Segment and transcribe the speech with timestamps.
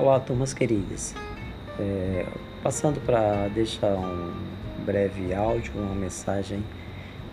[0.00, 1.14] Olá, turmas queridas.
[1.78, 2.24] É,
[2.62, 4.32] passando para deixar um
[4.86, 6.64] breve áudio, uma mensagem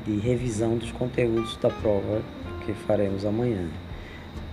[0.06, 2.22] de revisão dos conteúdos da prova
[2.66, 3.70] que faremos amanhã.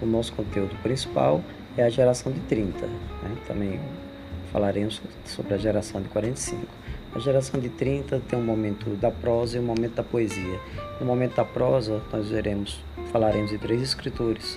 [0.00, 1.42] O nosso conteúdo principal
[1.76, 2.86] é a geração de 30.
[2.86, 3.36] Né?
[3.48, 3.80] Também
[4.52, 6.64] falaremos sobre a geração de 45.
[7.16, 10.60] A geração de 30 tem um momento da prosa e um momento da poesia.
[11.00, 12.78] No momento da prosa, nós veremos,
[13.10, 14.56] falaremos de três escritores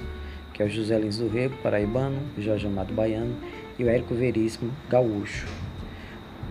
[0.57, 3.35] que é o José Lins do Rego, paraibano, Jorge Amado Baiano
[3.77, 5.47] e o Érico Veríssimo, gaúcho.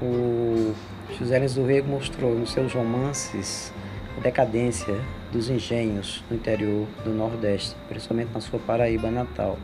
[0.01, 0.73] O
[1.19, 3.73] José Lins do Rego mostrou nos seus romances
[4.16, 4.95] a decadência
[5.32, 9.59] dos engenhos no interior do Nordeste, principalmente na sua Paraíba natal.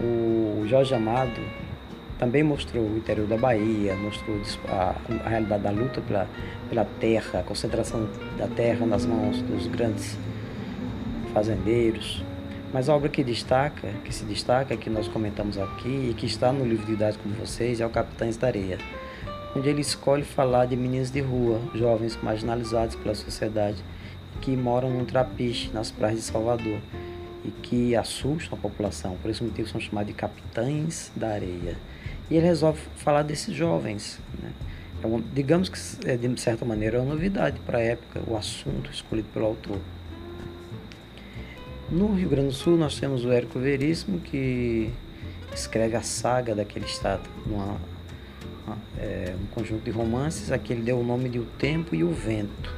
[0.00, 1.42] O Jorge Amado
[2.18, 4.94] também mostrou o interior da Bahia, mostrou a,
[5.26, 6.26] a realidade da luta pela,
[6.70, 10.16] pela terra, a concentração da terra nas mãos dos grandes
[11.34, 12.24] fazendeiros,
[12.72, 16.52] mas a obra que destaca, que se destaca, que nós comentamos aqui e que está
[16.52, 18.78] no livro didático de vocês é o Capitães da Areia,
[19.54, 23.82] onde ele escolhe falar de meninos de rua, jovens marginalizados pela sociedade,
[24.40, 26.78] que moram num trapiche nas praias de Salvador
[27.44, 31.76] e que assustam a população, por esse motivo são chamados de Capitães da Areia.
[32.28, 34.50] E ele resolve falar desses jovens, né?
[35.02, 38.36] É uma, digamos que é, de certa maneira é uma novidade para a época, o
[38.36, 39.78] assunto escolhido pelo autor.
[41.88, 44.90] No Rio Grande do Sul nós temos o Érico Veríssimo que
[45.54, 47.76] escreve a saga daquele estado, uma,
[48.66, 51.94] uma, é, um conjunto de romances a que ele deu o nome de O Tempo
[51.94, 52.74] e o Vento,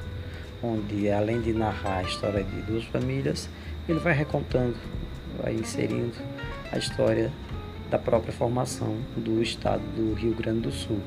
[0.62, 3.48] onde além de narrar a história de duas famílias,
[3.88, 4.76] ele vai recontando,
[5.42, 6.12] vai inserindo
[6.70, 7.32] a história
[7.90, 11.00] da própria formação do estado do Rio Grande do Sul.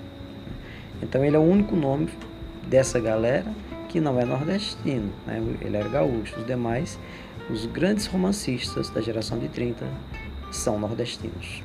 [1.04, 2.10] Então ele é o único nome
[2.68, 3.54] dessa galera
[3.92, 5.44] que não é nordestino, né?
[5.60, 6.98] ele era gaúcho, os demais
[7.50, 9.86] os grandes romancistas da geração de 30
[10.52, 11.62] são nordestinos.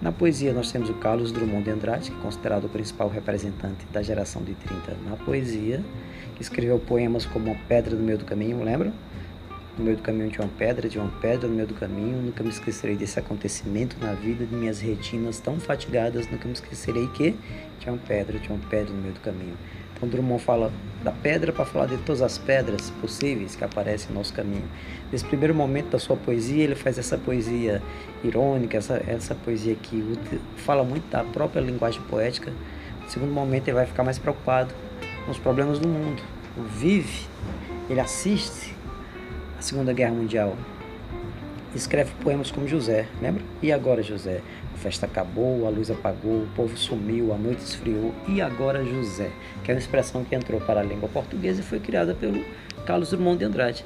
[0.00, 3.84] Na poesia, nós temos o Carlos Drummond de Andrade, que é considerado o principal representante
[3.92, 5.82] da geração de 30 na poesia,
[6.36, 8.92] que escreveu poemas como Pedra do Meio do Caminho, lembra?
[9.76, 12.20] No meio do caminho tinha uma pedra, tinha uma pedra no meio do caminho.
[12.20, 16.28] Nunca me esquecerei desse acontecimento na vida de minhas retinas tão fatigadas.
[16.28, 17.36] Nunca me esquecerei que
[17.78, 19.56] tinha uma pedra, tinha uma pedra no meio do caminho.
[19.98, 20.72] Então Drummond fala
[21.02, 24.64] da pedra para falar de todas as pedras possíveis que aparecem no nosso caminho.
[25.10, 27.82] Nesse primeiro momento da sua poesia, ele faz essa poesia
[28.22, 30.16] irônica, essa, essa poesia que
[30.56, 32.52] fala muito da própria linguagem poética.
[33.02, 34.72] No segundo momento, ele vai ficar mais preocupado
[35.24, 36.22] com os problemas do mundo.
[36.76, 37.26] Vive,
[37.90, 38.72] ele assiste
[39.58, 40.56] a Segunda Guerra Mundial.
[41.74, 43.42] Escreve poemas como José, lembra?
[43.60, 44.42] E agora, José?
[44.78, 48.14] A festa acabou, a luz apagou, o povo sumiu, a noite esfriou.
[48.28, 49.28] E agora José,
[49.64, 52.44] que é uma expressão que entrou para a língua portuguesa e foi criada pelo
[52.86, 53.84] Carlos Drummond de Andrade.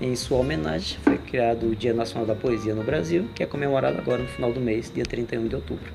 [0.00, 3.98] Em sua homenagem, foi criado o Dia Nacional da Poesia no Brasil, que é comemorado
[3.98, 5.92] agora no final do mês, dia 31 de outubro.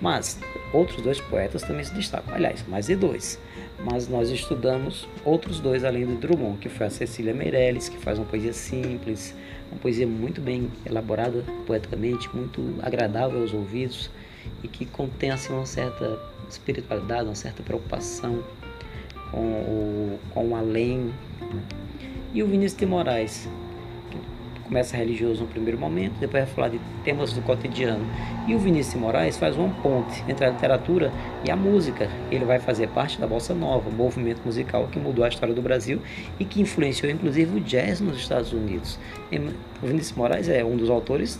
[0.00, 0.40] Mas
[0.72, 3.38] outros dois poetas também se destacam, aliás, mais de dois.
[3.84, 8.18] Mas nós estudamos outros dois além do Drummond, que foi a Cecília Meirelles, que faz
[8.18, 9.34] uma poesia simples,
[9.70, 14.10] uma poesia muito bem elaborada poeticamente, muito agradável aos ouvidos
[14.62, 18.42] e que contém assim, uma certa espiritualidade, uma certa preocupação
[19.30, 21.12] com o, com o além.
[21.40, 21.62] Né?
[22.34, 23.48] E o Vinícius de Moraes,
[24.70, 28.06] começa religioso no primeiro momento, depois vai falar de temas do cotidiano.
[28.46, 31.12] E o Vinícius Moraes faz uma ponte entre a literatura
[31.44, 32.08] e a música.
[32.30, 36.00] Ele vai fazer parte da Bossa Nova, movimento musical que mudou a história do Brasil
[36.38, 38.96] e que influenciou inclusive o jazz nos Estados Unidos.
[39.82, 41.38] O Vinícius Moraes é um dos autores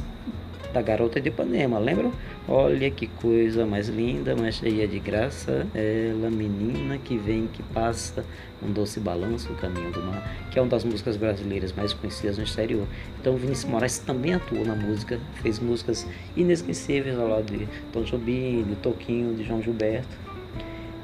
[0.72, 2.12] da Garota de Ipanema, lembram?
[2.48, 8.24] Olha que coisa mais linda, mais cheia de graça, ela menina que vem, que passa,
[8.62, 12.38] um doce balanço, o caminho do mar, que é uma das músicas brasileiras mais conhecidas
[12.38, 12.86] no exterior.
[13.20, 16.06] Então Vinícius Moraes também atuou na música, fez músicas
[16.36, 20.16] inesquecíveis ao lado de Tom Jobim, de Toquinho, de João Gilberto.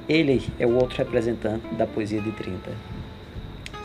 [0.09, 2.71] Ele é o outro representante da poesia de 30.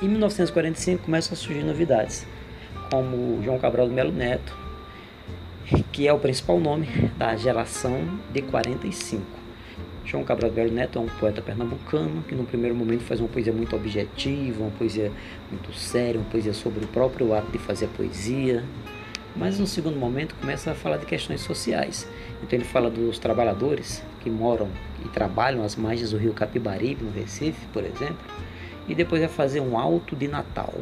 [0.01, 2.25] Em 1945 começam a surgir novidades,
[2.91, 4.55] como João Cabral do Melo Neto,
[5.91, 6.87] que é o principal nome
[7.17, 8.03] da geração
[8.33, 9.23] de 45.
[10.03, 13.53] João Cabral Velho Neto é um poeta pernambucano que no primeiro momento faz uma poesia
[13.53, 15.11] muito objetiva, uma poesia
[15.49, 18.65] muito séria, uma poesia sobre o próprio ato de fazer poesia.
[19.33, 22.05] Mas no segundo momento começa a falar de questões sociais.
[22.43, 24.67] Então ele fala dos trabalhadores que moram
[25.05, 28.17] e trabalham às margens do rio Capibaribe, no Recife, por exemplo.
[28.89, 30.73] E depois vai fazer um alto de Natal,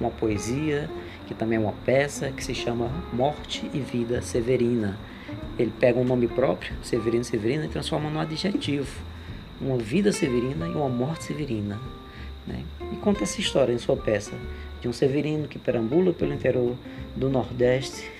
[0.00, 0.90] uma poesia
[1.26, 4.98] que também é uma peça que se chama Morte e Vida Severina.
[5.58, 9.00] Ele pega um nome próprio, Severino Severina, e transforma num adjetivo.
[9.60, 11.80] Uma vida severina e uma morte severina.
[12.46, 12.64] Né?
[12.92, 14.32] E conta essa história em sua peça
[14.80, 16.74] de um severino que perambula pelo interior
[17.14, 18.10] do Nordeste,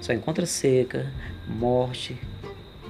[0.00, 1.12] só encontra seca,
[1.48, 2.16] morte,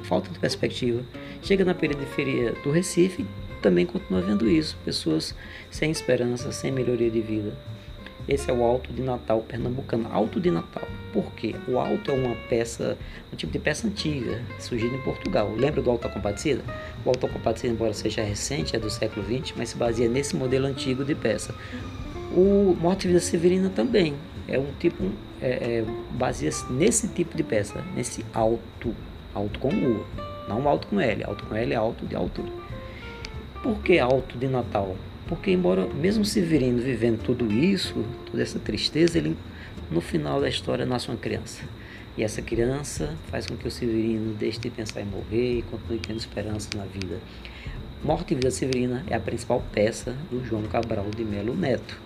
[0.04, 1.02] falta de perspectiva.
[1.42, 3.26] Chega na periferia do Recife,
[3.62, 5.34] também continua vendo isso, pessoas
[5.70, 7.56] sem esperança, sem melhoria de vida.
[8.28, 10.08] Esse é o Alto de Natal pernambucano.
[10.12, 10.86] Alto de Natal.
[11.12, 11.54] Por quê?
[11.69, 12.96] O alto é uma peça,
[13.32, 15.52] um tipo de peça antiga, surgida em Portugal.
[15.56, 16.62] Lembra do Alto da Compadecida?
[17.04, 20.36] O Alto da Compadecida, embora seja recente, é do século XX, mas se baseia nesse
[20.36, 21.54] modelo antigo de peça.
[22.34, 24.14] O Morte e Vida Severina também
[24.48, 25.04] é um tipo,
[25.40, 28.94] é, é, baseia-se nesse tipo de peça, nesse alto,
[29.34, 30.04] alto com U,
[30.48, 31.24] não alto com L.
[31.24, 32.50] Alto com L é alto de altura.
[33.62, 34.96] Por que alto de Natal?
[35.28, 39.36] Porque, embora mesmo Severino vivendo tudo isso, toda essa tristeza, ele
[39.90, 41.62] no final da história nasce uma criança.
[42.16, 45.98] E essa criança faz com que o Severino deixe de pensar em morrer e continue
[45.98, 47.19] tendo esperança na vida.
[48.04, 51.98] Morte e Vida Severina é a principal peça do João Cabral de Melo Neto,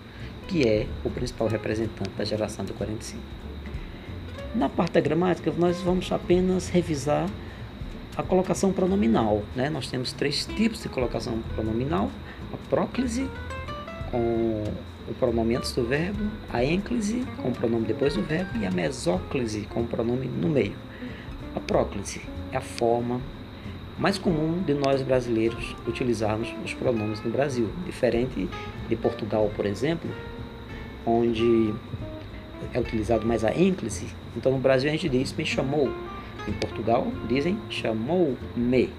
[0.47, 3.21] que é o principal representante da geração do 45.
[4.55, 7.27] Na parte da gramática, nós vamos apenas revisar
[8.17, 9.43] a colocação pronominal.
[9.55, 9.69] Né?
[9.69, 12.09] Nós temos três tipos de colocação pronominal:
[12.51, 13.29] a próclise,
[14.11, 14.63] com
[15.07, 18.71] o pronome antes do verbo, a ênclise, com o pronome depois do verbo, e a
[18.71, 20.75] mesóclise, com o pronome no meio.
[21.55, 22.21] A próclise
[22.51, 23.21] é a forma
[23.97, 28.47] mais comum de nós brasileiros utilizarmos os pronomes no Brasil, diferente
[28.87, 30.09] de Portugal, por exemplo,
[31.05, 31.73] onde
[32.73, 34.07] é utilizado mais a ênclise.
[34.35, 35.91] Então no Brasil a gente diz me chamou,
[36.47, 38.89] em Portugal dizem chamou-me.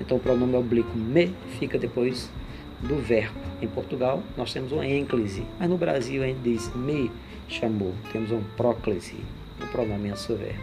[0.00, 2.30] Então o pronome oblíquo me fica depois
[2.80, 3.38] do verbo.
[3.60, 7.10] Em Portugal nós temos uma ênclise, mas no Brasil a gente diz me
[7.48, 7.92] chamou.
[8.12, 9.16] Temos um próclise,
[9.62, 10.62] o pronome a seu verbo.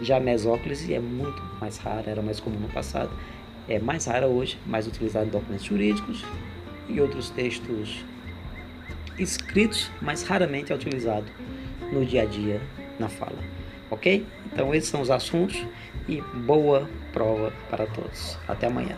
[0.00, 3.10] Já a mesóclise é muito mais rara, era mais comum no passado,
[3.68, 6.24] é mais rara hoje, mais utilizada em documentos jurídicos
[6.88, 8.04] e outros textos
[9.18, 11.26] escritos, mas raramente é utilizado
[11.92, 12.60] no dia a dia
[12.98, 13.38] na fala.
[13.90, 14.26] Ok?
[14.52, 15.64] Então esses são os assuntos
[16.08, 18.38] e boa prova para todos.
[18.46, 18.96] Até amanhã.